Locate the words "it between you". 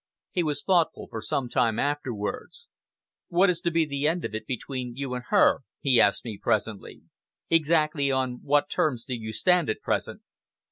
4.33-5.13